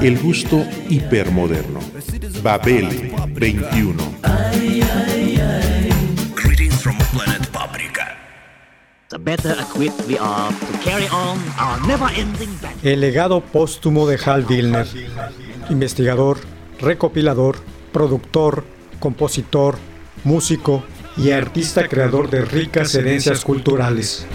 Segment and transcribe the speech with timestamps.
[0.00, 1.80] El gusto hipermoderno.
[2.42, 3.96] Babel 21.
[6.34, 8.16] Greetings from planet Paprika.
[9.12, 12.90] the better equipped we are to carry on our never-ending battle.
[12.90, 14.86] El legado póstumo de Hal Wilner,
[15.68, 16.38] investigador,
[16.80, 17.56] recopilador,
[17.92, 18.64] productor,
[19.00, 19.76] compositor,
[20.24, 20.82] músico
[21.16, 24.26] y artista creador de ricas herencias culturales.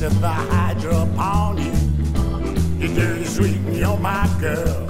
[0.00, 2.86] Got the teeth of the Hydra upon you.
[2.86, 4.89] You're dirty, sweet, and you're my girl.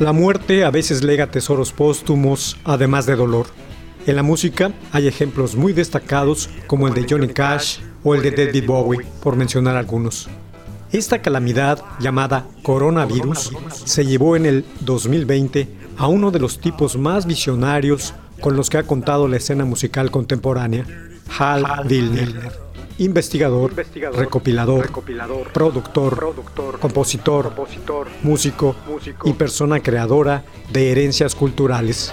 [0.00, 3.46] La muerte a veces lega tesoros póstumos, además de dolor.
[4.06, 8.32] En la música hay ejemplos muy destacados como el de Johnny Cash o el de
[8.32, 10.28] David Bowie, por mencionar algunos.
[10.94, 13.50] Esta calamidad llamada coronavirus
[13.84, 15.68] se llevó en el 2020
[15.98, 20.12] a uno de los tipos más visionarios con los que ha contado la escena musical
[20.12, 20.86] contemporánea,
[21.36, 22.52] Hal Wilner.
[22.98, 23.74] Investigador,
[24.14, 24.92] recopilador,
[25.52, 26.32] productor,
[26.80, 27.52] compositor,
[28.22, 28.76] músico
[29.24, 32.12] y persona creadora de herencias culturales.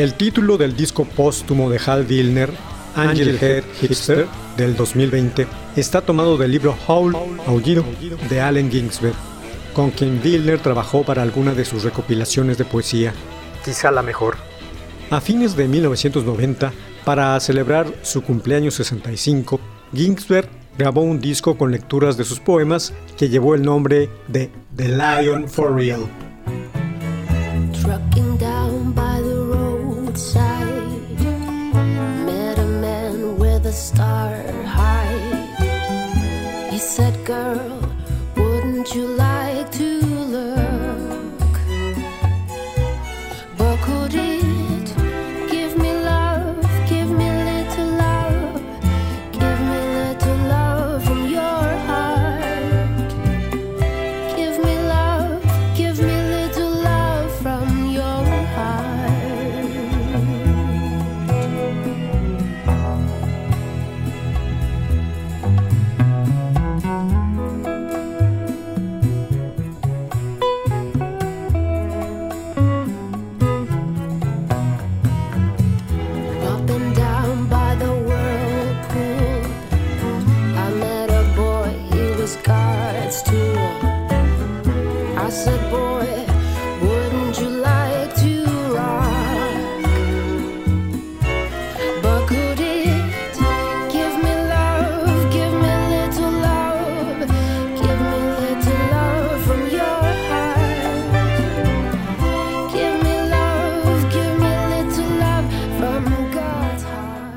[0.00, 2.50] El título del disco póstumo de Hal Wilner,
[2.96, 5.46] Angel Head Hipster, del 2020,
[5.76, 7.14] está tomado del libro Howl,
[7.46, 7.84] Aullido,
[8.30, 9.14] de Allen Ginsberg,
[9.74, 13.12] con quien Wilner trabajó para alguna de sus recopilaciones de poesía,
[13.62, 14.38] quizá la mejor.
[15.10, 16.72] A fines de 1990,
[17.04, 19.60] para celebrar su cumpleaños 65,
[19.92, 24.88] Ginsberg grabó un disco con lecturas de sus poemas que llevó el nombre de The
[24.88, 26.08] Lion for Real.
[34.00, 34.34] Star
[34.76, 35.60] hide.
[36.72, 37.70] He said, Girl,
[38.34, 39.49] wouldn't you like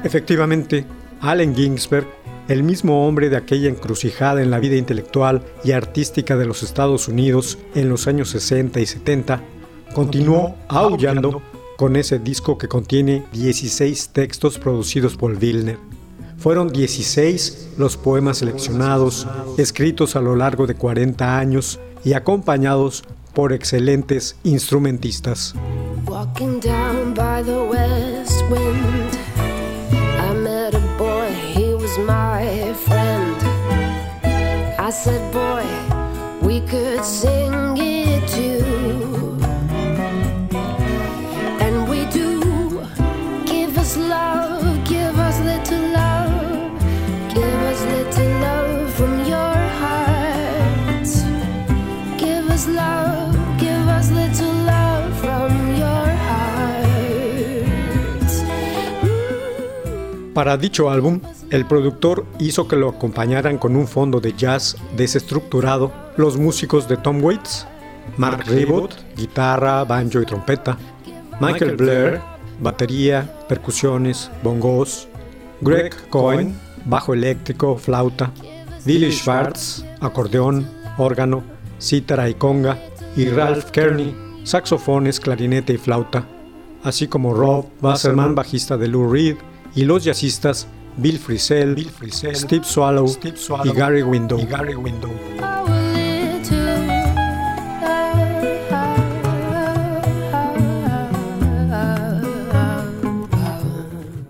[0.04, 0.86] Efectivamente,
[1.22, 2.08] Allen Ginsberg,
[2.50, 7.08] el mismo hombre de aquella encrucijada en la vida intelectual y artística de los Estados
[7.08, 9.42] Unidos en los años 60 y 70,
[9.94, 11.42] continuó aullando
[11.78, 15.78] con ese disco que contiene 16 textos producidos por Wilner.
[16.38, 19.28] Fueron 16 los poemas seleccionados,
[19.58, 23.04] escritos a lo largo de 40 años y acompañados
[23.34, 25.56] por excelentes instrumentistas.
[26.06, 29.03] Walking down by the west wind,
[34.94, 35.66] said, Boy,
[36.42, 39.38] we could sing it too.
[41.60, 42.40] And we do.
[43.45, 46.80] Give us love, give us little love,
[47.34, 51.07] give us little love from your heart.
[52.19, 56.84] Give us love, give us little love from your heart.
[60.36, 61.19] Para dicho álbum,
[61.54, 65.92] el productor hizo que lo acompañaran con un fondo de jazz desestructurado.
[66.18, 67.68] Los músicos de Tom Waits,
[68.18, 70.80] Mark Ribot, guitarra, banjo y trompeta,
[71.40, 72.22] Michael Blair,
[72.60, 75.08] batería, percusiones, bongos,
[75.62, 78.32] Greg Cohen, bajo eléctrico, flauta,
[78.84, 80.68] Billy Schwartz, acordeón,
[80.98, 81.44] órgano,
[81.80, 82.80] cítara y conga,
[83.16, 86.28] y Ralph Kearney, saxofones, clarinete y flauta,
[86.84, 89.36] así como Rob Wasserman, bajista de Lou Reed,
[89.76, 90.68] y los jazzistas
[90.98, 91.75] Bill Frisell,
[92.12, 93.07] Steve, Swallow,
[93.63, 94.40] y Gary Window.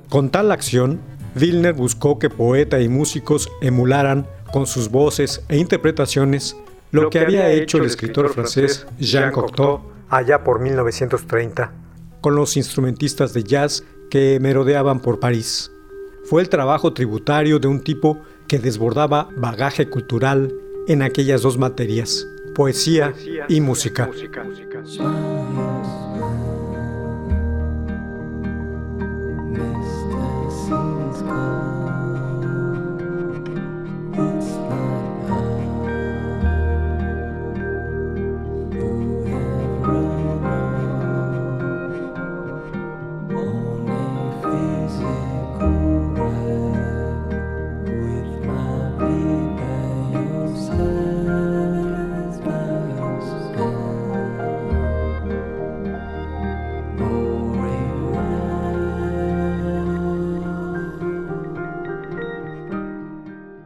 [0.09, 0.99] Con tal acción,
[1.35, 6.55] Wilner buscó que poeta y músicos emularan con sus voces e interpretaciones
[6.91, 11.71] lo que había hecho el escritor francés Jean Cocteau allá por 1930,
[12.21, 15.71] con los instrumentistas de jazz que merodeaban por París.
[16.25, 20.53] Fue el trabajo tributario de un tipo que desbordaba bagaje cultural
[20.87, 23.13] en aquellas dos materias, poesía
[23.49, 24.09] y música.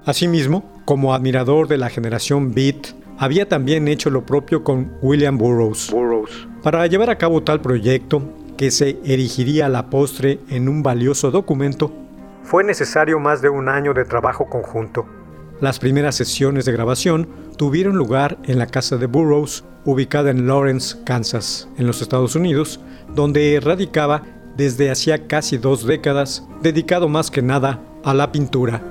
[0.08, 5.94] Asimismo, como admirador de la generación Beat, había también hecho lo propio con William Burroughs.
[6.64, 8.22] Para llevar a cabo tal proyecto,
[8.56, 11.92] que se erigiría a la postre en un valioso documento,
[12.42, 15.06] fue necesario más de un año de trabajo conjunto.
[15.60, 17.28] Las primeras sesiones de grabación
[17.58, 22.80] tuvieron lugar en la casa de Burroughs, ubicada en Lawrence, Kansas, en los Estados Unidos,
[23.14, 24.24] donde radicaba
[24.56, 28.82] desde hacía casi dos décadas, dedicado más que nada a la pintura.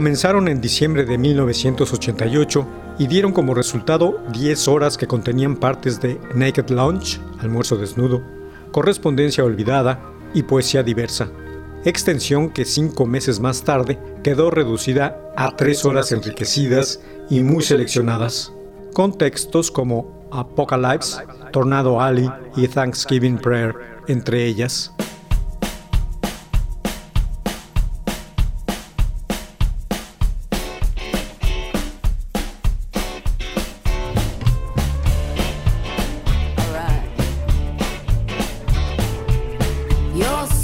[0.00, 2.66] Comenzaron en diciembre de 1988
[2.98, 8.22] y dieron como resultado 10 horas que contenían partes de Naked Lunch, almuerzo desnudo,
[8.72, 10.00] correspondencia olvidada
[10.32, 11.30] y poesía diversa,
[11.84, 18.54] extensión que cinco meses más tarde quedó reducida a tres horas enriquecidas y muy seleccionadas,
[18.94, 23.74] con textos como Apocalypse, Tornado Alley y Thanksgiving Prayer,
[24.08, 24.94] entre ellas.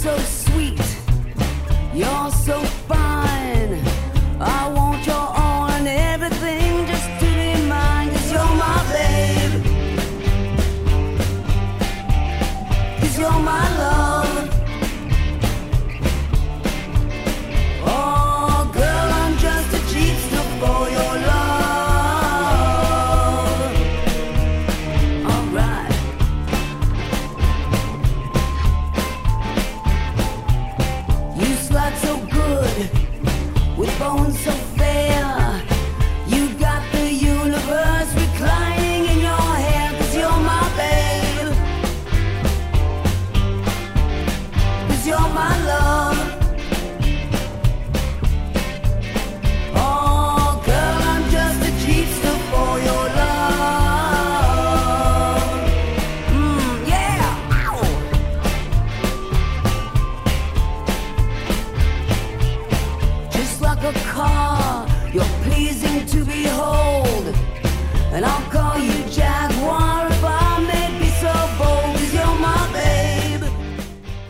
[0.07, 0.36] So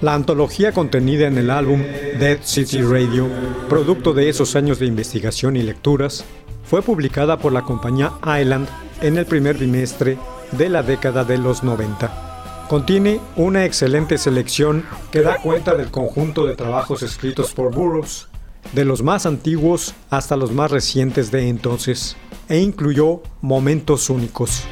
[0.06, 1.82] La antología contenida en el álbum
[2.20, 3.28] Dead City Radio,
[3.68, 6.24] producto de esos años de investigación y lecturas,
[6.62, 8.68] fue publicada por la compañía Island
[9.00, 10.16] en el primer bimestre
[10.52, 12.66] de la década de los 90.
[12.68, 18.28] Contiene una excelente selección que da cuenta del conjunto de trabajos escritos por Burroughs,
[18.74, 22.16] de los más antiguos hasta los más recientes de entonces,
[22.48, 24.68] e incluyó momentos únicos.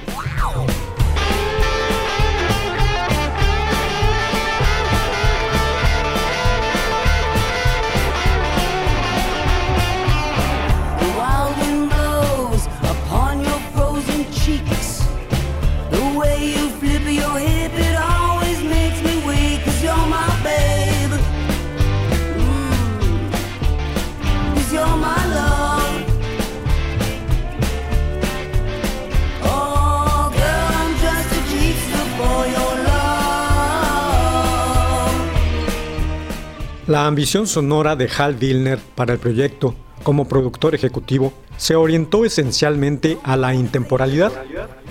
[36.87, 43.19] La ambición sonora de Hal Dillner para el proyecto como productor ejecutivo se orientó esencialmente
[43.25, 44.31] a la intemporalidad.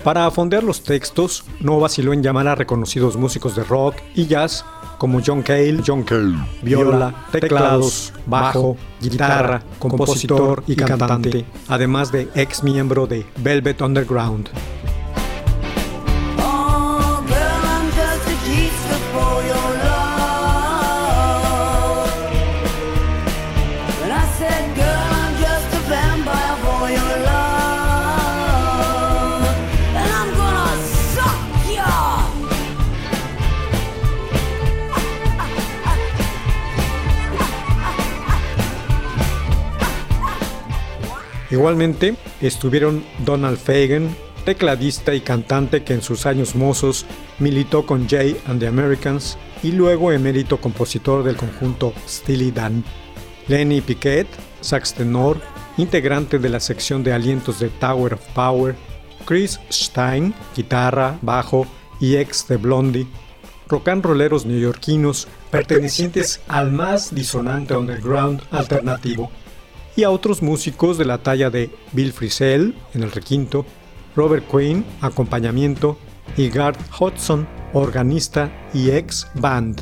[0.03, 4.65] Para afondear los textos, no vaciló en llamar a reconocidos músicos de rock y jazz
[4.97, 12.63] como John Cale, John Cale, viola, teclados, bajo, guitarra, compositor y cantante, además de ex
[12.63, 14.49] miembro de Velvet Underground.
[41.53, 47.05] Igualmente estuvieron Donald Fagen, tecladista y cantante que en sus años mozos
[47.37, 52.83] militó con Jay and the Americans y luego emérito compositor del conjunto Steely Dan.
[53.47, 54.25] Lenny Piquet,
[54.61, 55.39] sax tenor,
[55.77, 58.75] integrante de la sección de alientos de Tower of Power.
[59.23, 61.67] Chris Stein, guitarra, bajo
[61.99, 63.05] y ex de Blondie.
[63.67, 69.29] Rock and rolleros neoyorquinos pertenecientes al más disonante underground alternativo
[69.95, 73.65] y a otros músicos de la talla de Bill Frisell en el requinto,
[74.15, 75.97] Robert Quinn, acompañamiento,
[76.37, 79.81] y Garth Hudson, organista y ex band.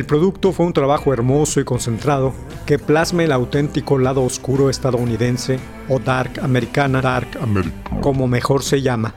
[0.00, 2.32] El producto fue un trabajo hermoso y concentrado
[2.64, 7.28] que plasma el auténtico lado oscuro estadounidense o dark americana, dark
[8.00, 9.12] como mejor se llama.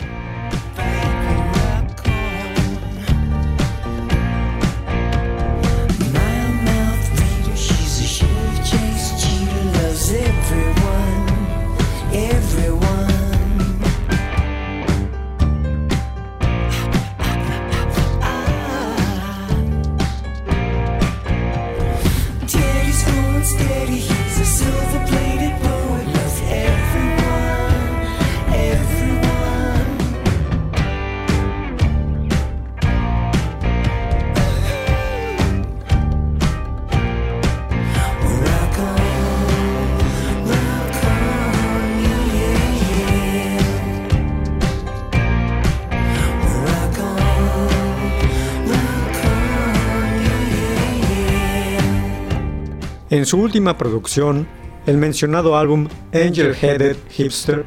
[53.23, 54.45] En su última producción,
[54.85, 57.63] el mencionado álbum Angel Headed Hipster,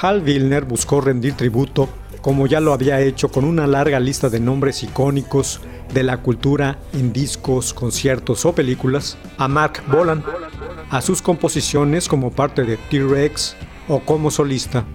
[0.00, 1.90] Hal Wilner buscó rendir tributo,
[2.22, 5.60] como ya lo había hecho con una larga lista de nombres icónicos
[5.92, 10.24] de la cultura en discos, conciertos o películas, a Mark Bolan,
[10.88, 13.56] a sus composiciones como parte de T-Rex
[13.88, 14.86] o como solista.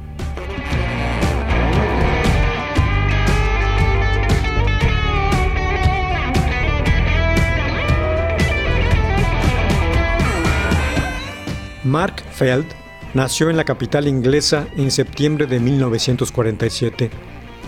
[11.89, 12.67] Mark Feld
[13.13, 17.09] nació en la capital inglesa en septiembre de 1947.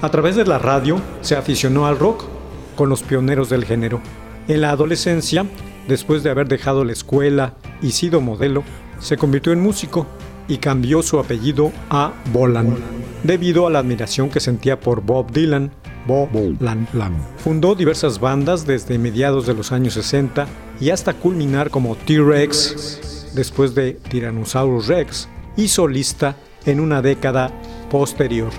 [0.02, 2.26] A través de la radio se aficionó al rock
[2.76, 4.00] con los pioneros del género.
[4.48, 5.46] En la adolescencia,
[5.88, 8.64] después de haber dejado la escuela y sido modelo,
[9.00, 10.06] se convirtió en músico
[10.48, 12.76] y cambió su apellido a Bolan,
[13.24, 15.72] debido a la admiración que sentía por Bob Dylan.
[16.08, 16.88] Bob Lan.
[17.38, 20.48] Fundó diversas bandas desde mediados de los años 60
[20.80, 26.36] y hasta culminar como T-Rex, después de Tyrannosaurus Rex, y solista
[26.66, 27.52] en una década
[27.90, 28.52] posterior.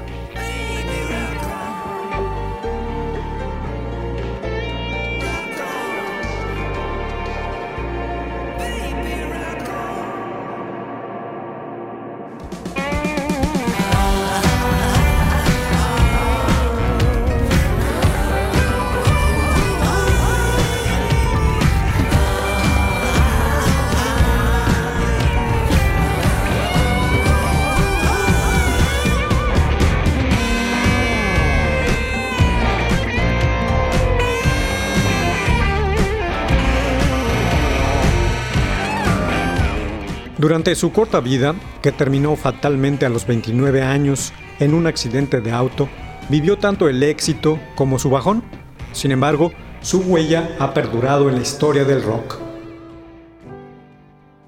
[40.62, 45.50] Durante su corta vida, que terminó fatalmente a los 29 años en un accidente de
[45.50, 45.88] auto,
[46.28, 48.44] vivió tanto el éxito como su bajón.
[48.92, 49.50] Sin embargo,
[49.80, 52.38] su huella ha perdurado en la historia del rock.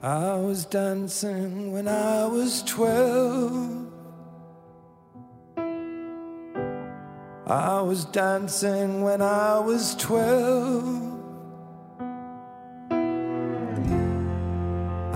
[0.04, 3.88] I was dancing when I was 12.
[7.49, 11.13] I was dancing when I was 12.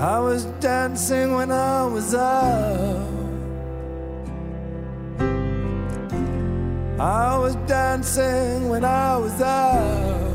[0.00, 3.08] I was dancing when I was out.
[7.00, 10.34] I was dancing when I was out.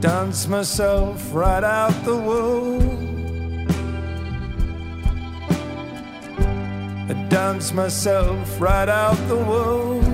[0.00, 3.66] Dance myself right out the womb.
[7.10, 10.13] I dance myself right out the womb.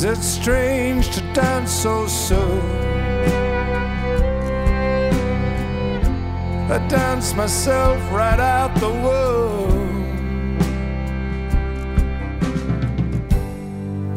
[0.00, 2.62] Is it strange to dance so soon?
[6.70, 10.56] I dance myself right out the womb.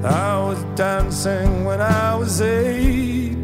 [0.05, 3.35] I was dancing when I was eight.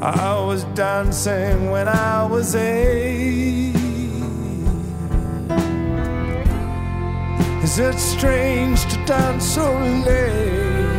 [0.00, 3.75] I was dancing when I was eight.
[7.76, 10.96] Is it strange to dance so late?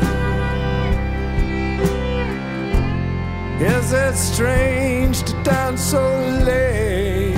[3.60, 6.04] Is it strange to dance so
[6.46, 7.34] late?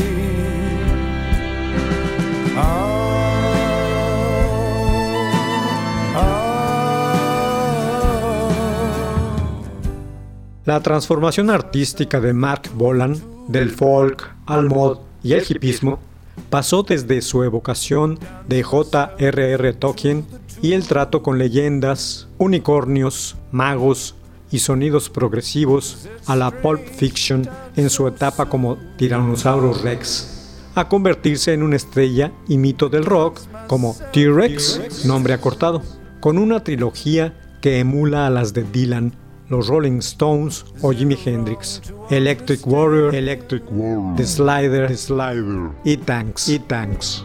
[10.65, 13.15] La transformación artística de Mark Bolan
[13.47, 16.08] del folk al mod y el hipismo
[16.49, 19.73] pasó desde su evocación de J.R.R.
[19.73, 20.25] Tolkien
[20.61, 24.15] y el trato con leyendas, unicornios, magos
[24.51, 31.53] y sonidos progresivos a la pulp fiction en su etapa como Tyrannosaurus Rex, a convertirse
[31.53, 35.81] en una estrella y mito del rock como T-Rex, nombre acortado,
[36.19, 39.13] con una trilogía que emula a las de Dylan,
[39.49, 45.97] los Rolling Stones o Jimi Hendrix, Electric Warrior, Electric Warrior, The Slider, The Slider, y
[45.97, 47.23] Tanks, y Tanks.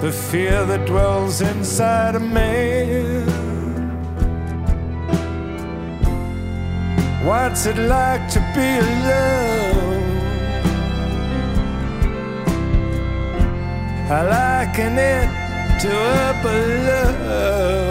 [0.00, 3.26] The fear that dwells inside a man.
[7.24, 9.96] What's it like to be alone?
[14.08, 17.85] I liken it to a balloon.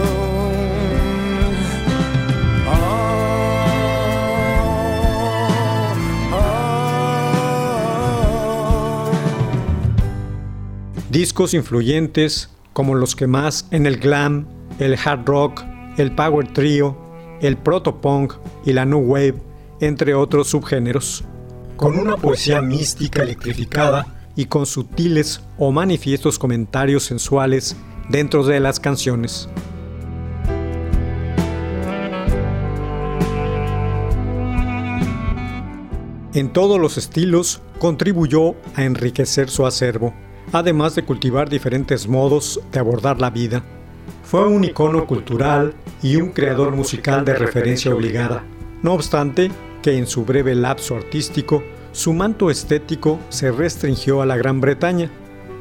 [11.16, 14.50] Discos influyentes como los que más en el glam,
[14.80, 15.64] el hard rock,
[15.96, 16.98] el power trio,
[17.40, 18.34] el proto-punk
[18.66, 19.36] y la new wave,
[19.80, 21.24] entre otros subgéneros.
[21.78, 27.78] Con una poesía mística electrificada y con sutiles o manifiestos comentarios sensuales
[28.10, 29.48] dentro de las canciones.
[36.34, 40.14] En todos los estilos contribuyó a enriquecer su acervo
[40.52, 43.64] además de cultivar diferentes modos de abordar la vida.
[44.24, 48.44] Fue un icono cultural y un creador musical de referencia obligada.
[48.82, 54.36] No obstante, que en su breve lapso artístico, su manto estético se restringió a la
[54.36, 55.10] Gran Bretaña,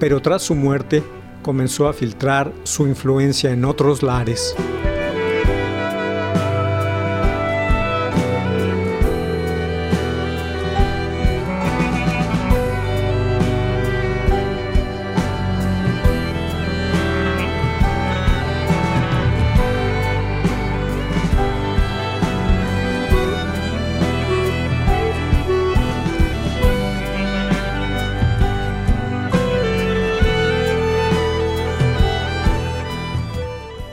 [0.01, 1.03] pero tras su muerte
[1.43, 4.57] comenzó a filtrar su influencia en otros lares.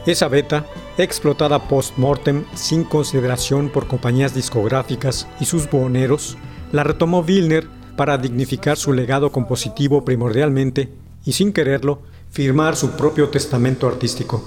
[0.06, 0.66] Esa beta,
[0.98, 6.38] explotada post-mortem sin consideración por compañías discográficas y sus buhoneros,
[6.72, 10.90] la retomó Wilner para dignificar su legado compositivo primordialmente
[11.24, 14.44] y sin quererlo, firmar su propio testamento artístico.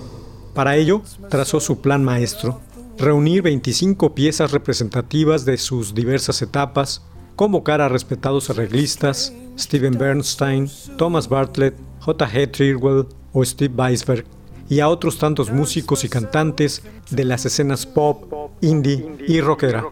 [0.54, 2.60] Para ello, trazó su plan maestro,
[2.98, 7.02] reunir 25 piezas representativas de sus diversas etapas,
[7.36, 12.46] convocar a respetados arreglistas, Steven Bernstein, Thomas Bartlett, J.G.
[12.48, 14.24] Trirwell o Steve Weisberg,
[14.68, 19.84] y a otros tantos músicos y cantantes de las escenas pop, indie y rockera.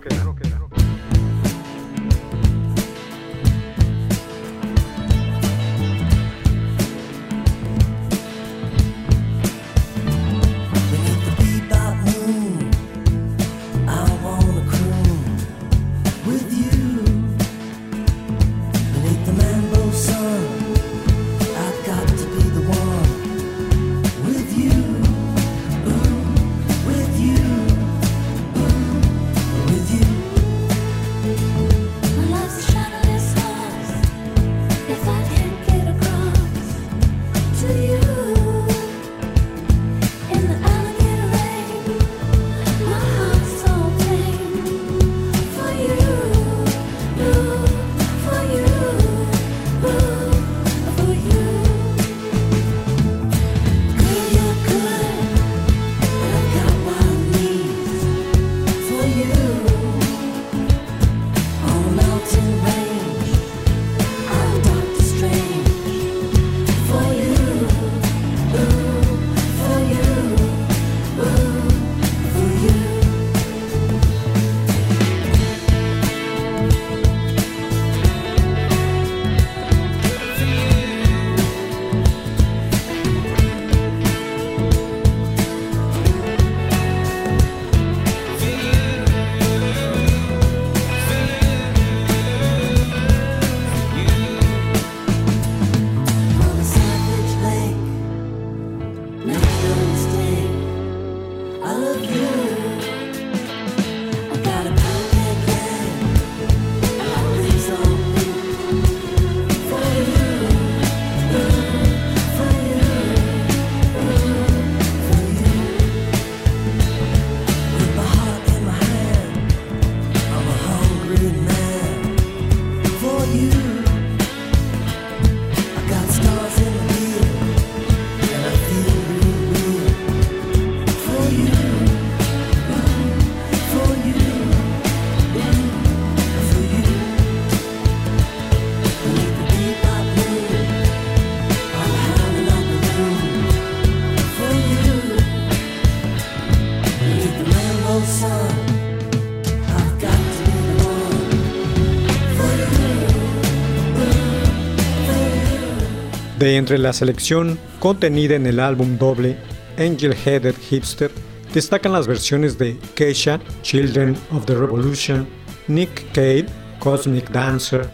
[156.43, 159.37] De entre la selección contenida en el álbum doble
[159.79, 161.13] Angel Headed Hipster,
[161.55, 165.29] destacan las versiones de Keisha, Children of the Revolution,
[165.69, 166.47] Nick Cave,
[166.81, 167.89] Cosmic Dancer,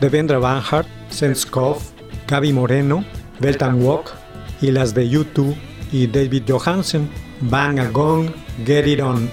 [0.00, 1.90] Devendra Banhart, Sense Koff,
[2.26, 3.04] Gaby Moreno,
[3.38, 4.12] Beltan Walk
[4.62, 5.54] y las de U2
[5.92, 7.06] y David Johansen,
[7.42, 8.30] Bang a Gong,
[8.64, 9.28] Get It On.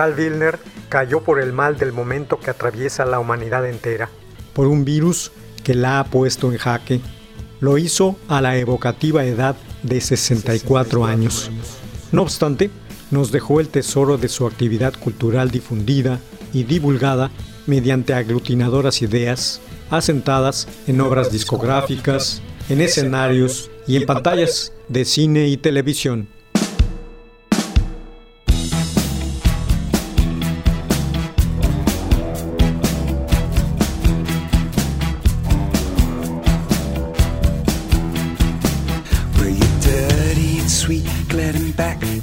[0.00, 0.58] Hal Wilner
[0.88, 4.08] cayó por el mal del momento que atraviesa la humanidad entera,
[4.54, 5.30] por un virus
[5.62, 7.00] que la ha puesto en jaque.
[7.60, 11.50] Lo hizo a la evocativa edad de 64 años.
[12.12, 12.70] No obstante,
[13.10, 16.18] nos dejó el tesoro de su actividad cultural difundida
[16.54, 17.30] y divulgada
[17.66, 19.60] mediante aglutinadoras ideas,
[19.90, 26.26] asentadas en obras discográficas, en escenarios y en pantallas de cine y televisión.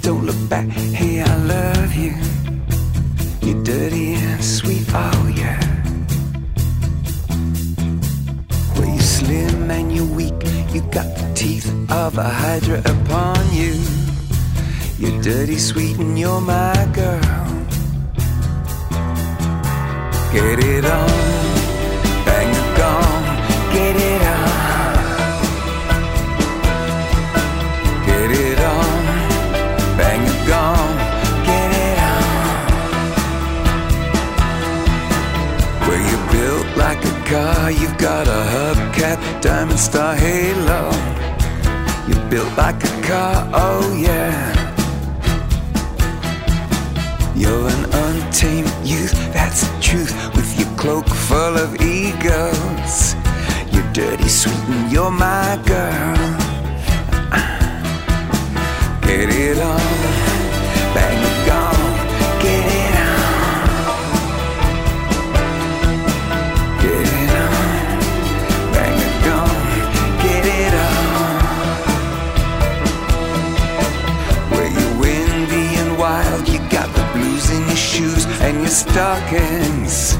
[0.08, 0.70] Don't look back.
[0.70, 2.16] Hey, I love you.
[3.42, 5.60] You're dirty and sweet, oh yeah.
[8.78, 10.42] Well, you're slim and you're weak.
[10.72, 13.76] You got the teeth of a hydra upon you.
[14.98, 17.46] You're dirty, sweet, and you're my girl.
[20.32, 20.64] Get
[39.78, 40.92] star halo.
[42.08, 44.54] You're built like a car, oh yeah.
[47.36, 50.14] You're an untamed youth, that's the truth.
[50.36, 53.16] With your cloak full of egos.
[53.72, 56.18] You're dirty, sweet, and you're my girl.
[59.02, 61.37] Get it on, bang
[78.68, 80.18] your stockings.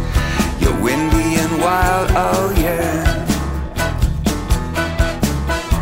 [0.62, 3.04] You're windy and wild, oh yeah.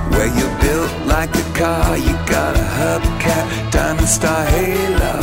[0.10, 5.14] Where you're built like a car, you got a hubcap, diamond star halo.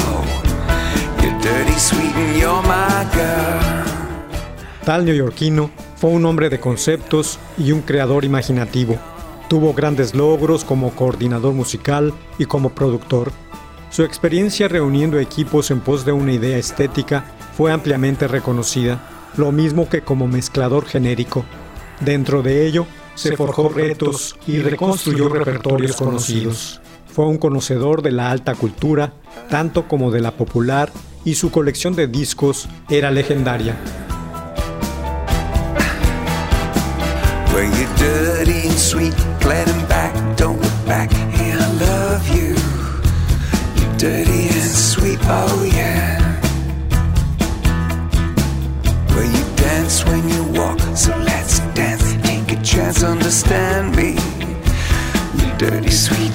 [1.21, 3.61] You're dirty, sweet, and you're my girl.
[4.85, 8.99] Tal neoyorquino fue un hombre de conceptos y un creador imaginativo.
[9.49, 13.33] Tuvo grandes logros como coordinador musical y como productor.
[13.93, 19.03] Su experiencia reuniendo equipos en pos de una idea estética fue ampliamente reconocida,
[19.37, 21.45] lo mismo que como mezclador genérico.
[22.01, 26.81] Dentro de ello, se forjó retos y reconstruyó repertorios conocidos.
[27.07, 29.13] Fue un conocedor de la alta cultura,
[29.51, 30.91] tanto como de la popular,
[31.27, 33.77] y su colección de discos era legendaria.
[37.53, 41.32] You're dirty and sweet, glad and back, don't look back.
[44.03, 46.19] Dirty and sweet, oh yeah.
[49.15, 52.03] Where you dance when you walk, so let's dance.
[52.27, 54.19] Take a chance, understand me.
[55.39, 56.35] You're dirty, sweet,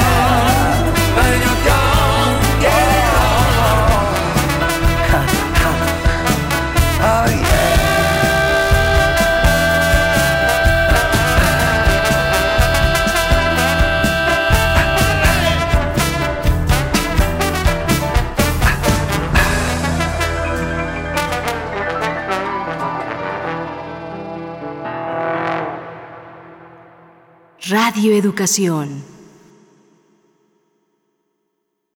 [28.01, 29.10] Radio Educación.